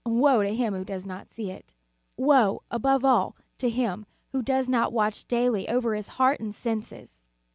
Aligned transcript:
Woe 0.03 0.41
to 0.41 0.55
him 0.55 0.73
who 0.73 0.83
does 0.83 1.05
not 1.05 1.29
see 1.29 1.51
it! 1.51 1.75
Woe, 2.17 2.63
above 2.71 3.05
all, 3.05 3.35
to 3.59 3.69
him 3.69 4.07
who 4.31 4.41
does 4.41 4.67
not 4.67 4.91
watch 4.91 5.27
daily 5.27 5.69
over 5.69 5.93
his 5.93 6.07
heart 6.17 6.39
and 6.39 6.55
senses! 6.55 7.23